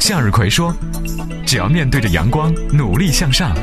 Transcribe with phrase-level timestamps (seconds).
[0.00, 0.74] 向日葵说
[1.46, 3.56] ：“只要面对着阳光，努力向上，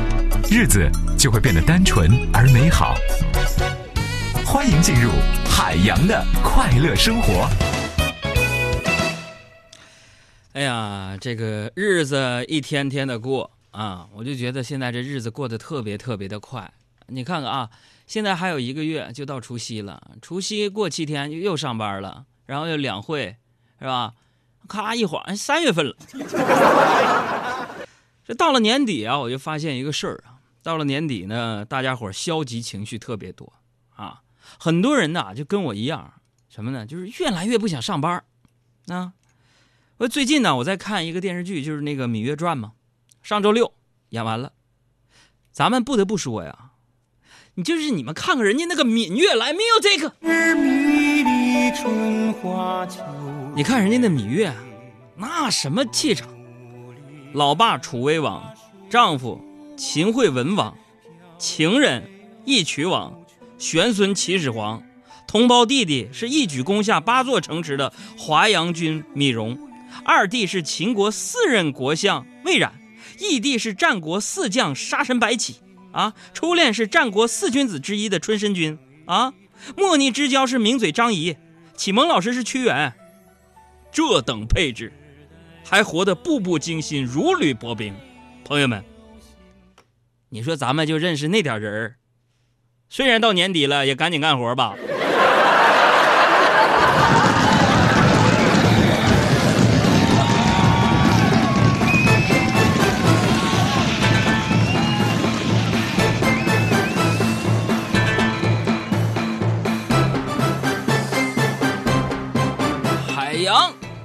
[0.50, 2.94] 日子就会变得单纯而美好。”
[4.44, 5.10] 欢迎进入
[5.48, 7.48] 海洋的快乐生活。
[10.54, 16.70] 哎呀，这个日子一天天的过啊，我就觉得现在这日子过得特别特别的快。
[17.06, 17.70] 你看看啊，
[18.06, 23.36] 现在还有一个月就到除夕了，除夕过七天又上班了，然后又两会，
[23.78, 24.12] 是吧？
[24.68, 25.96] 咔一晃，哎三月份了。
[28.24, 33.52] 这到了年底啊，我就发现一个事儿啊，到了年底呢，大家伙消极情绪特别多
[33.96, 34.22] 啊。
[34.58, 36.12] 很多人呢，就跟我一样，
[36.48, 36.86] 什么呢？
[36.86, 38.22] 就是越来越不想上班
[38.86, 39.12] 啊。
[39.98, 42.72] 我最近呢，我在看一个电视剧，就是那个《芈月传》嘛，
[43.22, 43.72] 上周六
[44.10, 44.52] 演完了。
[45.52, 46.70] 咱们不得不说呀，
[47.54, 50.12] 你就是你们看看人家那个芈月来 music 这个？
[53.54, 54.50] 你看人家那芈月，
[55.14, 56.26] 那什么气场？
[57.34, 58.42] 老爸楚威王，
[58.88, 59.38] 丈夫
[59.76, 60.74] 秦惠文王，
[61.38, 62.02] 情人
[62.46, 63.12] 义渠王。
[63.58, 64.82] 玄孙秦始皇，
[65.28, 69.58] 同胞弟弟是一举攻下八座城池的华阳君芈戎，
[70.02, 72.72] 二弟是秦国四任国相魏冉，
[73.20, 75.56] 义弟是战国四将杀神白起，
[75.92, 79.34] 啊，初恋是战国四君子之一的春申君，啊，
[79.76, 81.36] 莫逆之交是名嘴张仪，
[81.76, 82.94] 启蒙老师是屈原，
[83.92, 84.90] 这等配置，
[85.62, 87.94] 还活得步步惊心，如履薄冰。
[88.42, 88.82] 朋友们，
[90.30, 91.96] 你说咱们就认识那点人儿。
[92.88, 94.74] 虽然到年底了，也赶紧干活吧。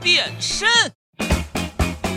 [0.08, 0.66] 变身，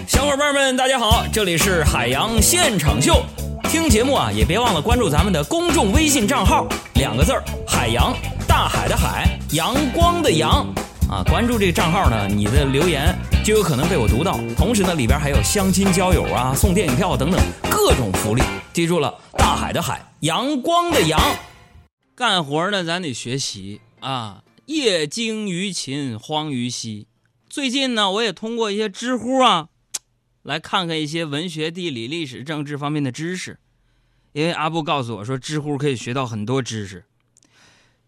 [0.06, 3.20] 小伙伴们，大家好，这里是海洋现场秀。
[3.64, 8.16] 听节目啊，也别忘了关注咱们的公众微信账号，两个字儿“海洋”，
[8.46, 10.72] 大海的海，阳光的阳
[11.10, 11.24] 啊。
[11.28, 13.12] 关注这个账号呢，你的留言
[13.44, 14.38] 就有可能被我读到。
[14.56, 18.42] 同时呢，里边还有相亲交友啊、送电影票等等各种福利。
[18.72, 21.20] 记住了，大海的海，阳光的阳。
[22.14, 24.44] 干活呢，咱得学习啊。
[24.66, 27.08] 业精于勤，荒于嬉。
[27.50, 29.68] 最近呢，我也通过一些知乎啊。
[30.42, 33.58] 来看看一些文学、地理、历史、政治方面的知识，
[34.32, 37.04] 因为阿布告诉我说，知乎可以学到很多知识。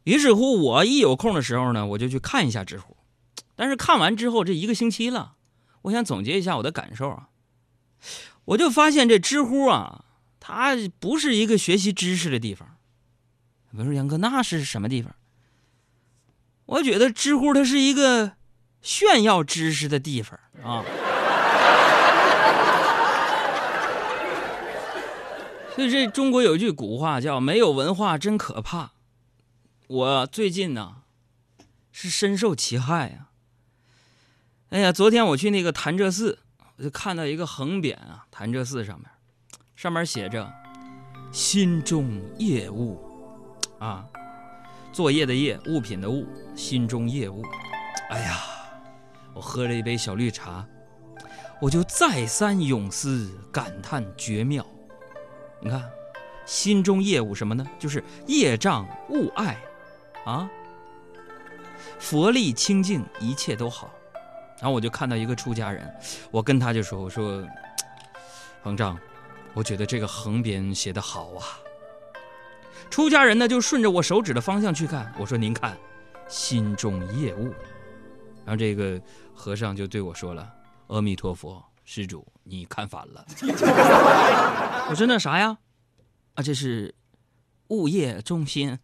[0.05, 2.97] 于是乎，我一有空的时候呢，我就去看一下知乎。
[3.55, 5.35] 但是看完之后，这一个星期了，
[5.83, 7.29] 我想总结一下我的感受啊，
[8.47, 10.07] 我就发现这知乎啊，
[10.41, 12.77] 它不是一个学习知识的地方。
[13.73, 15.15] 我说杨哥，那是什么地方？
[16.65, 18.33] 我觉得知乎它是一个
[18.83, 20.85] 炫耀知识的地方啊。
[25.75, 28.91] 所以这中国有一句古话叫“没有文化真可怕”，
[29.89, 30.97] 我最近呢
[31.91, 33.29] 是深受其害呀。
[34.69, 36.41] 哎呀，昨天我去那个潭柘寺，
[36.77, 39.09] 我就看到一个横匾啊，潭柘寺上面，
[39.75, 40.53] 上面写着
[41.33, 43.03] “心中业物”，
[43.81, 44.05] 啊，
[44.93, 47.43] 作业的业，物品的物，心中业物。
[48.11, 48.41] 哎呀，
[49.35, 50.67] 我喝了一杯小绿茶，
[51.61, 54.67] 我就再三咏思，感叹绝妙。
[55.61, 55.91] 你看，
[56.45, 57.67] 心中业务什么呢？
[57.79, 59.57] 就是业障物爱，
[60.25, 60.51] 啊，
[61.99, 63.91] 佛力清净，一切都好。
[64.57, 65.93] 然后我就看到一个出家人，
[66.31, 67.43] 我跟他就说：“我说，
[68.63, 68.99] 方丈，
[69.55, 71.59] 我觉得这个横匾写的好啊。”
[72.91, 75.77] 出家人呢就顺着我手指的方向去看，我说：“您看，
[76.29, 77.55] 心中业务。”
[78.45, 79.01] 然后这个
[79.35, 80.49] 和尚就对我说了
[80.89, 83.27] ：“阿弥陀佛。”施主，你看反了。
[84.89, 85.59] 我说那啥呀？
[86.35, 86.95] 啊，这是
[87.69, 88.71] 物业中心。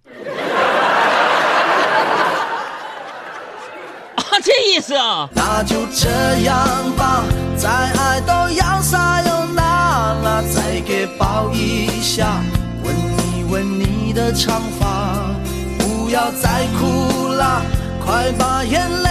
[4.16, 5.28] 啊，这意思啊。
[5.32, 6.10] 那就这
[6.40, 7.22] 样吧，
[7.56, 12.42] 再爱都要撒又那拉，再给抱一下，
[12.82, 12.92] 吻
[13.32, 15.30] 一吻你的长发，
[15.78, 17.62] 不要再哭了，
[18.04, 19.07] 快把眼泪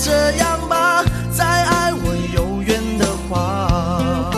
[0.00, 1.04] 这样吧，
[1.36, 4.30] 再爱我有缘的话。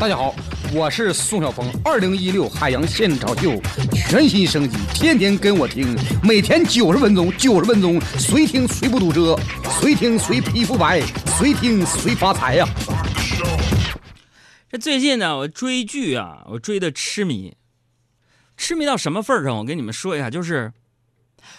[0.00, 0.34] 大家好，
[0.72, 1.70] 我是宋晓峰。
[1.84, 3.60] 二零一六海洋现场秀
[3.92, 9.38] 全新升级，天天跟我听，每天九十分钟，九十分钟，谁听谁不堵车，
[9.78, 11.02] 谁听谁皮肤白，
[11.38, 12.66] 谁听谁发财呀！
[14.70, 17.54] 这最近呢，我追剧啊，我追的痴迷，
[18.56, 19.58] 痴迷到什么份上？
[19.58, 20.72] 我跟你们说一下，就是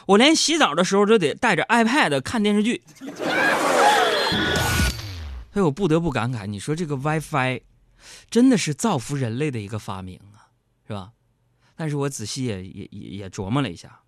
[0.07, 2.83] 我连洗澡的时候都得带着 iPad 看电视剧。
[5.51, 7.61] 所以我不得不感慨，你说这个 WiFi
[8.29, 10.49] 真的是造福人类的一个发明啊，
[10.87, 11.11] 是吧？
[11.75, 14.01] 但是我仔细也也也也琢磨了一下，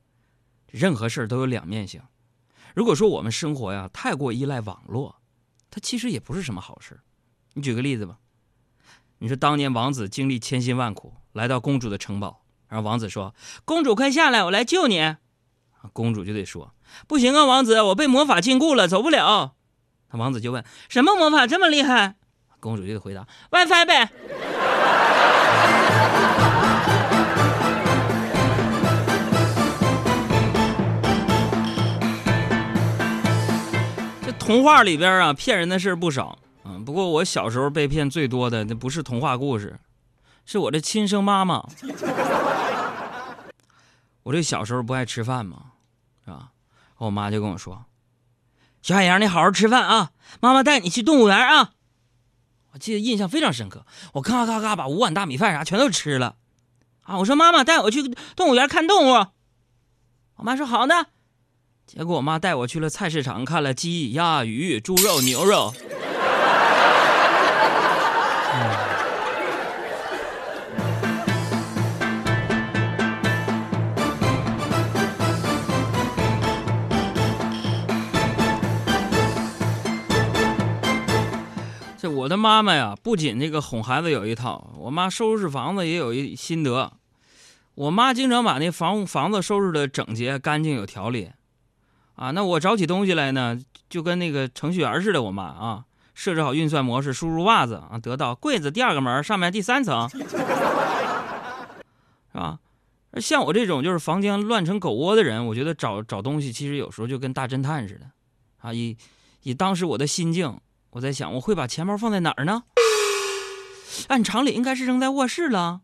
[0.71, 2.01] 任何事儿都有两面性。
[2.73, 5.21] 如果说我们生活呀太过依赖网络，
[5.69, 6.99] 它其实也不是什么好事。
[7.53, 8.17] 你举个例子吧，
[9.19, 13.33] 你说当年王子经历千辛万苦来到公主的城堡，然后王子说
[13.65, 15.15] ：“公主快下来，我来救你。”
[15.93, 16.71] 公主就得说
[17.07, 19.53] ：“不行啊，王子，我被魔法禁锢了，走不了。”
[20.11, 22.15] 那王子就问：“什么魔法这么厉害？”
[22.59, 24.09] 公主就得回答：“WiFi 呗。
[34.25, 36.37] ”这童话里边啊，骗人的事不少。
[36.63, 39.79] 嗯，不过我小时候被骗最多的，那不是童话故事，
[40.45, 41.63] 是我的亲生妈妈。
[44.23, 45.57] 我这小时候不爱吃饭嘛，
[46.25, 46.51] 是吧？
[46.97, 47.85] 我妈就跟我说
[48.81, 50.11] ：“小海洋，你好好吃饭啊，
[50.41, 51.73] 妈妈带你去动物园啊。”
[52.73, 56.35] 我记得印象非常深刻，我咔咔咔把五碗大米饭啥全都吃了。
[57.03, 58.01] 啊，我说妈妈带我去
[58.35, 59.27] 动物园看动物。
[60.37, 61.05] 我妈说好呢。
[61.85, 65.73] 结果我妈带我去了菜市场，看了鸡、鸭、鱼、猪肉、牛肉。
[82.25, 86.91] 我的妈妈呀，不仅这个哄孩子有一套，我妈收拾房子也有一心得。
[87.75, 91.29] 我妈经常把那房屋房子收拾的整洁、干净、有条理。
[92.15, 95.21] 啊，那我找起东西来呢，就跟那个程序员似的。
[95.21, 95.85] 我妈啊，
[96.15, 100.17] 设置好运算模式，输入袜子啊，得到柜子第二个门上面第三层，是
[102.33, 102.57] 吧？
[103.21, 108.07] 像我这种就是房间乱成狗窝的人，我觉得找找东西其实有时候就跟大侦探似的。
[108.61, 108.97] 啊，以
[109.43, 110.59] 以当时我的心境，
[110.95, 112.63] 我在想，我会把钱包放在哪儿呢？
[114.07, 115.81] 按常理应该是扔在卧室了。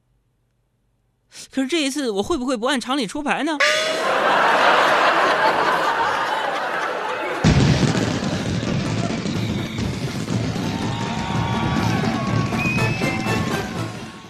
[1.52, 3.58] 可是这一次，我会不会不按常理出牌呢？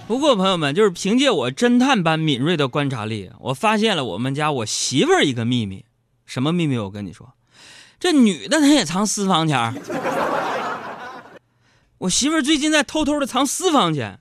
[0.07, 5.85] 不过，朋友们，就是凭借我侦探般敏锐的观察力，我发现了我们家我媳妇儿一个秘密。
[6.25, 6.79] 什么秘密？
[6.79, 7.33] 我跟你说，
[7.99, 9.75] 这女的她也藏私房钱儿。
[12.01, 14.19] 我媳妇儿最近在偷偷的藏私房钱，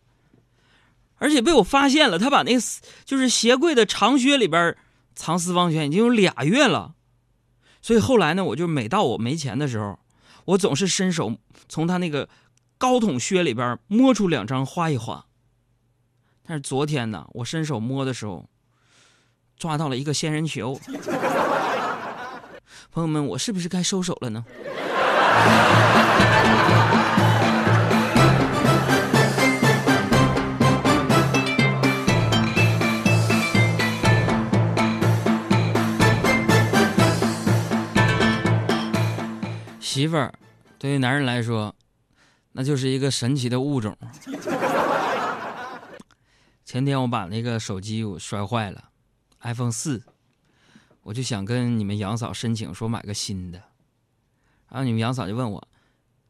[1.16, 2.60] 而且被我发现了，她把那个
[3.06, 4.76] 就是鞋柜的长靴里边
[5.14, 6.94] 藏私房钱已经有俩月了。
[7.80, 9.98] 所以后来呢，我就每到我没钱的时候，
[10.44, 11.38] 我总是伸手
[11.70, 12.28] 从她那个
[12.76, 15.24] 高筒靴里边摸出两张花一花。
[16.46, 18.46] 但是昨天呢，我伸手摸的时候，
[19.56, 20.78] 抓到了一个仙人球。
[22.92, 24.44] 朋友们，我是不是该收手了呢？
[40.00, 40.32] 媳妇儿，
[40.78, 41.76] 对于男人来说，
[42.52, 43.94] 那就是一个神奇的物种。
[46.64, 48.88] 前天我把那个手机我摔坏了
[49.40, 50.02] ，iPhone 四，
[51.02, 53.62] 我就想跟你们杨嫂申请说买个新的，
[54.70, 55.68] 然后你们杨嫂就问我，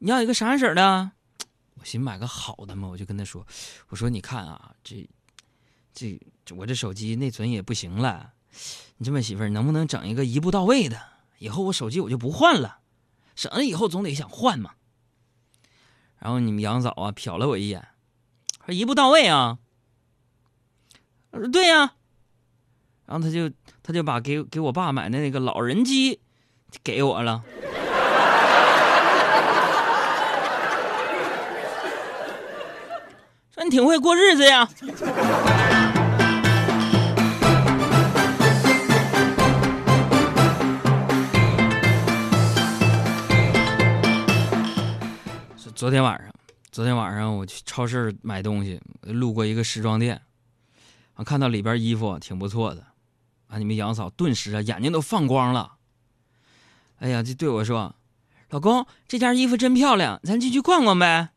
[0.00, 1.12] 你要一个啥色的？
[1.74, 3.46] 我寻思买个好的嘛，我就跟她说，
[3.90, 5.08] 我说你看啊，这
[5.94, 6.18] 这
[6.56, 8.32] 我这手机内存也不行了，
[8.96, 11.00] 你这么媳妇儿能不能整一个一步到位的？
[11.38, 12.80] 以后我手机我就不换了，
[13.34, 14.72] 省得以后总得想换嘛。
[16.18, 17.88] 然后你们杨嫂啊瞟了我一眼，
[18.66, 19.58] 说一步到位啊。
[21.30, 21.94] 我说对呀，
[23.06, 23.50] 然后他就
[23.82, 26.20] 他就把给给我爸买的那个老人机
[26.82, 27.42] 给我了。
[33.54, 34.68] 说你挺会过日子呀。
[45.80, 46.30] 昨天晚上，
[46.70, 50.20] 昨天晚上我去超市买东西，路过一个时装店。
[51.24, 52.84] 看到里边衣服挺不错的，
[53.46, 53.56] 啊！
[53.56, 55.76] 你们杨嫂顿时啊眼睛都放光了。
[56.98, 57.96] 哎呀，就对我说
[58.50, 61.30] ：“老公，这件衣服真漂亮，咱进去逛逛呗。”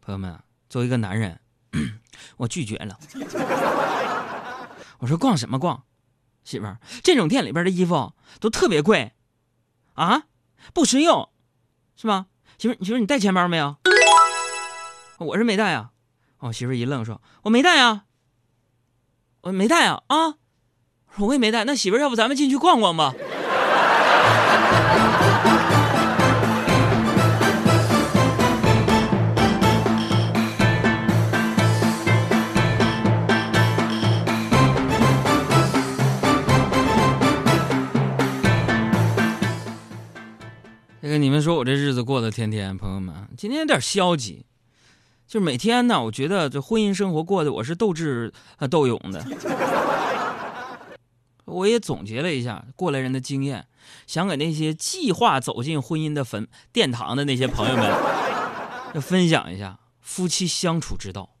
[0.00, 1.38] 朋友们，作为一个男人，
[2.38, 2.98] 我拒绝了。
[5.00, 5.84] 我说：“逛什么逛？
[6.44, 9.12] 媳妇儿，这种店里边的衣服都特别贵，
[9.96, 10.22] 啊，
[10.72, 11.28] 不实用，
[11.94, 12.28] 是吧？
[12.62, 13.74] 媳妇，媳妇，你带钱包没有？
[15.18, 15.90] 我是没带啊。
[16.38, 18.04] 哦媳妇一愣，说：“我没带啊。”
[19.42, 20.34] 我没带啊啊！
[21.18, 21.64] 我也没带。
[21.64, 23.12] 那媳妇，要不咱们进去逛逛吧？
[41.12, 44.46] 跟你们说我这日子过得天天，朋友们，今天有点消极，
[45.26, 48.32] 就是每天呢，我觉得这婚姻生活过得我是斗智
[48.70, 49.22] 斗勇的。
[51.44, 53.66] 我也总结了一下过来人的经验，
[54.06, 57.84] 想给那些计划走进婚姻的坟殿堂的那些朋友们，
[58.94, 61.36] 要分享一下夫妻相处之道。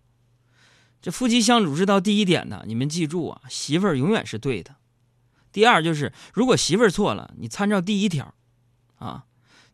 [1.00, 4.76] 这夫妻相处之道，第一点呢，你们记住啊，媳妇儿永远是对的。
[5.50, 8.34] 第二就是，如果媳妇儿错了，你参照第一条，
[8.96, 9.24] 啊，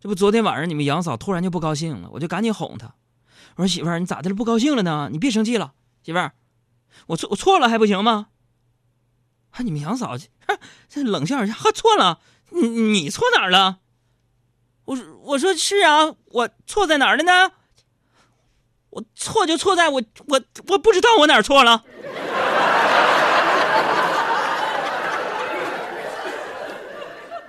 [0.00, 2.94] 这不昨天晚上你们杨嫂突然就不高兴了，我就赶紧哄她，
[3.56, 4.36] 我说媳妇儿你咋的了？
[4.36, 5.08] 不高兴了呢？
[5.10, 6.32] 你别生气了，媳妇儿，
[7.08, 8.28] 我错我错了还不行吗？
[9.50, 10.16] 啊，你们杨嫂
[10.88, 13.80] 这冷笑一下，哈错了，你你错哪儿了？
[14.84, 17.52] 我说我说是啊，我错在哪儿了呢？
[18.90, 21.84] 我错就错在我我我不知道我哪儿错了。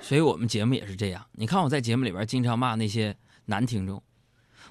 [0.09, 1.23] 所以我们节目也是这样。
[1.33, 4.01] 你看我在节目里边经常骂那些男听众，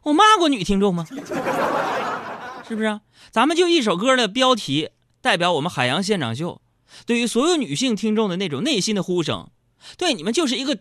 [0.03, 1.07] 我骂过女听众吗？
[2.67, 3.03] 是不是啊？
[3.31, 4.91] 咱们就一首歌的标题
[5.21, 6.61] 代表我们海洋现场秀
[7.07, 9.49] 对于所有女性听众的那种内心的呼声，
[9.97, 10.77] 对你们就是一个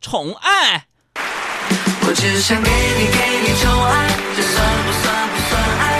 [0.00, 0.88] 宠爱。
[1.14, 5.91] 我只想给你给你宠爱，这算不算不算爱？